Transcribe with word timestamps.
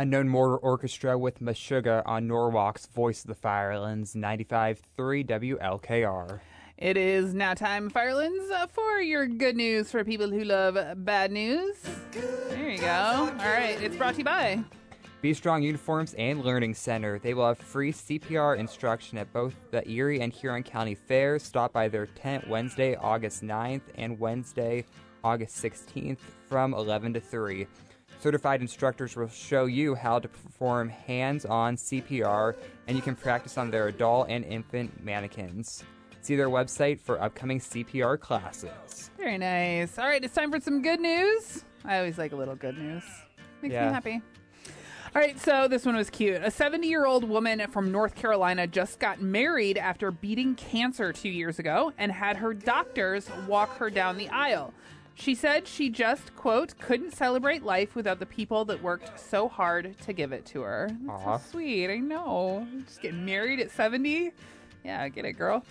Unknown 0.00 0.30
Mortal 0.30 0.58
Orchestra 0.62 1.18
with 1.18 1.40
Meshuggah 1.40 2.02
on 2.06 2.26
Norwalk's 2.26 2.86
Voice 2.86 3.20
of 3.20 3.28
the 3.28 3.34
Firelands, 3.34 4.14
95.3 4.14 5.26
WLKR. 5.26 6.40
It 6.78 6.96
is 6.96 7.34
now 7.34 7.52
time, 7.52 7.90
Firelands, 7.90 8.50
uh, 8.50 8.66
for 8.68 9.02
your 9.02 9.26
good 9.26 9.56
news 9.56 9.90
for 9.90 10.02
people 10.02 10.30
who 10.30 10.42
love 10.42 11.04
bad 11.04 11.30
news. 11.32 11.76
There 12.12 12.70
you 12.70 12.78
go. 12.78 12.86
All 12.86 13.46
right, 13.46 13.78
it's 13.82 13.94
brought 13.94 14.14
to 14.14 14.20
you 14.20 14.24
by. 14.24 14.64
Be 15.20 15.34
Strong 15.34 15.64
Uniforms 15.64 16.14
and 16.14 16.42
Learning 16.42 16.72
Center. 16.72 17.18
They 17.18 17.34
will 17.34 17.48
have 17.48 17.58
free 17.58 17.92
CPR 17.92 18.56
instruction 18.56 19.18
at 19.18 19.30
both 19.34 19.54
the 19.70 19.86
Erie 19.86 20.22
and 20.22 20.32
Huron 20.32 20.62
County 20.62 20.94
Fairs. 20.94 21.42
Stop 21.42 21.74
by 21.74 21.88
their 21.88 22.06
tent 22.06 22.48
Wednesday, 22.48 22.96
August 22.96 23.42
9th 23.42 23.82
and 23.96 24.18
Wednesday, 24.18 24.86
August 25.22 25.62
16th 25.62 26.20
from 26.48 26.72
11 26.72 27.12
to 27.12 27.20
3. 27.20 27.66
Certified 28.20 28.60
instructors 28.60 29.16
will 29.16 29.28
show 29.28 29.64
you 29.64 29.94
how 29.94 30.18
to 30.18 30.28
perform 30.28 30.90
hands 30.90 31.46
on 31.46 31.76
CPR, 31.76 32.54
and 32.86 32.94
you 32.94 33.02
can 33.02 33.16
practice 33.16 33.56
on 33.56 33.70
their 33.70 33.88
adult 33.88 34.28
and 34.28 34.44
infant 34.44 35.02
mannequins. 35.02 35.82
See 36.20 36.36
their 36.36 36.50
website 36.50 37.00
for 37.00 37.18
upcoming 37.20 37.60
CPR 37.60 38.20
classes. 38.20 39.10
Very 39.16 39.38
nice. 39.38 39.98
All 39.98 40.04
right, 40.04 40.22
it's 40.22 40.34
time 40.34 40.50
for 40.52 40.60
some 40.60 40.82
good 40.82 41.00
news. 41.00 41.64
I 41.82 41.96
always 41.96 42.18
like 42.18 42.32
a 42.32 42.36
little 42.36 42.56
good 42.56 42.76
news. 42.76 43.02
Makes 43.62 43.72
Yeah. 43.72 43.86
me 43.86 43.94
happy. 43.94 44.22
All 45.16 45.20
right, 45.22 45.40
so 45.40 45.66
this 45.66 45.86
one 45.86 45.96
was 45.96 46.10
cute. 46.10 46.42
A 46.44 46.50
70 46.50 46.86
year 46.86 47.06
old 47.06 47.24
woman 47.24 47.66
from 47.70 47.90
North 47.90 48.14
Carolina 48.14 48.66
just 48.66 49.00
got 49.00 49.22
married 49.22 49.78
after 49.78 50.10
beating 50.10 50.54
cancer 50.56 51.10
two 51.12 51.30
years 51.30 51.58
ago 51.58 51.94
and 51.96 52.12
had 52.12 52.36
her 52.36 52.52
doctors 52.52 53.30
walk 53.48 53.78
her 53.78 53.88
down 53.88 54.18
the 54.18 54.28
aisle. 54.28 54.74
She 55.20 55.34
said 55.34 55.68
she 55.68 55.90
just, 55.90 56.34
quote, 56.34 56.78
couldn't 56.78 57.12
celebrate 57.14 57.62
life 57.62 57.94
without 57.94 58.18
the 58.20 58.26
people 58.26 58.64
that 58.64 58.82
worked 58.82 59.20
so 59.20 59.48
hard 59.48 59.94
to 60.00 60.12
give 60.14 60.32
it 60.32 60.46
to 60.46 60.62
her. 60.62 60.88
That's 61.06 61.22
Aw. 61.22 61.36
so 61.36 61.50
sweet. 61.52 61.90
I 61.90 61.98
know. 61.98 62.66
Just 62.86 63.02
getting 63.02 63.26
married 63.26 63.60
at 63.60 63.70
70. 63.70 64.32
Yeah, 64.82 65.06
get 65.10 65.26
it, 65.26 65.34
girl. 65.34 65.62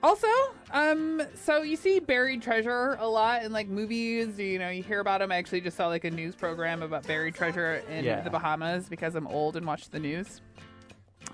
Also, 0.00 0.28
um, 0.70 1.22
so 1.34 1.62
you 1.62 1.74
see 1.76 1.98
buried 1.98 2.40
treasure 2.40 2.96
a 3.00 3.06
lot 3.08 3.42
in 3.42 3.50
like 3.52 3.66
movies. 3.66 4.38
You 4.38 4.60
know, 4.60 4.68
you 4.68 4.82
hear 4.84 5.00
about 5.00 5.18
them. 5.20 5.32
I 5.32 5.36
actually 5.38 5.60
just 5.60 5.76
saw 5.76 5.88
like 5.88 6.04
a 6.04 6.10
news 6.10 6.36
program 6.36 6.82
about 6.82 7.04
buried 7.04 7.34
treasure 7.34 7.82
in 7.90 8.04
Yeah. 8.04 8.20
the 8.20 8.30
Bahamas 8.30 8.88
because 8.88 9.16
I'm 9.16 9.26
old 9.26 9.56
and 9.56 9.66
watch 9.66 9.90
the 9.90 9.98
news. 10.00 10.40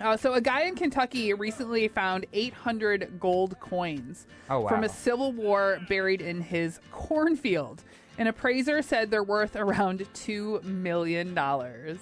Uh, 0.00 0.16
so, 0.16 0.34
a 0.34 0.40
guy 0.40 0.62
in 0.62 0.74
Kentucky 0.76 1.34
recently 1.34 1.88
found 1.88 2.24
800 2.32 3.18
gold 3.18 3.58
coins 3.58 4.26
Oh, 4.48 4.60
wow. 4.60 4.68
from 4.68 4.84
a 4.84 4.88
Civil 4.88 5.32
War 5.32 5.80
buried 5.88 6.20
in 6.20 6.40
his 6.40 6.78
cornfield. 6.92 7.82
An 8.16 8.26
appraiser 8.28 8.80
said 8.82 9.10
they're 9.10 9.22
worth 9.24 9.56
around 9.56 10.00
$2 10.14 10.62
million. 10.64 11.34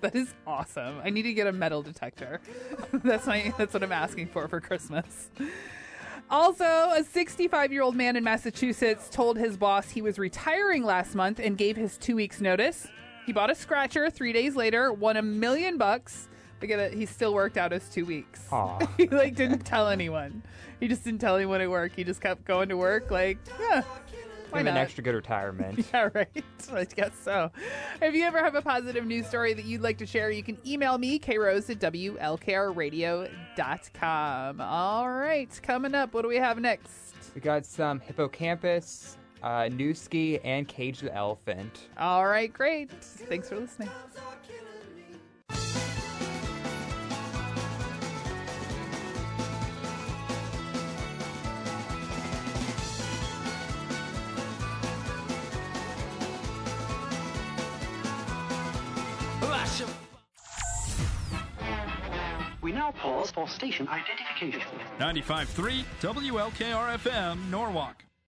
That 0.00 0.16
is 0.16 0.34
awesome. 0.48 0.98
I 1.04 1.10
need 1.10 1.22
to 1.22 1.32
get 1.32 1.46
a 1.46 1.52
metal 1.52 1.80
detector. 1.80 2.40
that's 2.92 3.24
my 3.24 3.54
that's 3.56 3.72
what 3.72 3.84
I'm 3.84 3.92
asking 3.92 4.26
for 4.30 4.48
for 4.48 4.60
Christmas. 4.60 5.30
Also, 6.28 6.64
a 6.64 7.04
65 7.08 7.72
year 7.72 7.82
old 7.82 7.94
man 7.94 8.16
in 8.16 8.24
Massachusetts 8.24 9.08
told 9.08 9.38
his 9.38 9.56
boss 9.56 9.90
he 9.90 10.02
was 10.02 10.18
retiring 10.18 10.82
last 10.82 11.14
month 11.14 11.38
and 11.38 11.56
gave 11.56 11.76
his 11.76 11.96
two 11.98 12.16
weeks 12.16 12.40
notice. 12.40 12.88
He 13.26 13.32
bought 13.32 13.50
a 13.50 13.54
scratcher 13.54 14.10
three 14.10 14.32
days 14.32 14.56
later, 14.56 14.92
won 14.92 15.16
a 15.16 15.22
million 15.22 15.78
bucks. 15.78 16.28
It, 16.70 16.94
he 16.94 17.06
still 17.06 17.34
worked 17.34 17.56
out 17.56 17.72
his 17.72 17.88
two 17.88 18.04
weeks. 18.04 18.40
He 18.96 19.08
like 19.08 19.34
didn't 19.34 19.64
tell 19.64 19.88
anyone. 19.88 20.42
He 20.80 20.88
just 20.88 21.04
didn't 21.04 21.20
tell 21.20 21.36
anyone 21.36 21.60
at 21.60 21.70
work. 21.70 21.92
He 21.94 22.04
just 22.04 22.20
kept 22.20 22.44
going 22.44 22.68
to 22.68 22.76
work 22.76 23.10
like, 23.10 23.38
yeah. 23.60 23.82
Why 24.50 24.58
Give 24.58 24.66
not? 24.66 24.72
an 24.72 24.76
extra 24.78 25.02
good 25.02 25.14
retirement. 25.14 25.86
Yeah, 25.94 26.10
right. 26.12 26.44
I 26.72 26.84
guess 26.84 27.12
so. 27.22 27.50
If 28.02 28.14
you 28.14 28.24
ever 28.24 28.38
have 28.38 28.54
a 28.54 28.60
positive 28.60 29.06
news 29.06 29.26
story 29.26 29.54
that 29.54 29.64
you'd 29.64 29.80
like 29.80 29.96
to 29.98 30.06
share, 30.06 30.30
you 30.30 30.42
can 30.42 30.58
email 30.66 30.98
me, 30.98 31.18
krose 31.18 31.70
at 31.70 31.78
WLKRradio.com. 31.80 34.60
All 34.60 35.10
right, 35.10 35.60
coming 35.62 35.94
up, 35.94 36.12
what 36.12 36.20
do 36.22 36.28
we 36.28 36.36
have 36.36 36.58
next? 36.58 36.90
we 37.34 37.40
got 37.40 37.64
some 37.64 37.98
Hippo 38.00 38.28
Campus, 38.28 39.16
uh, 39.42 39.62
Newski, 39.70 40.38
and 40.44 40.68
Cage 40.68 41.00
the 41.00 41.14
Elephant. 41.14 41.88
All 41.98 42.26
right, 42.26 42.52
great. 42.52 42.90
Thanks 42.90 43.48
for 43.48 43.58
listening. 43.58 43.88
Now 62.72 62.90
pause 62.92 63.30
for 63.30 63.46
station 63.48 63.86
identification. 63.88 64.62
95.3 64.98 65.84
WLKR 66.00 66.98
FM, 66.98 67.50
Norwalk. 67.50 68.02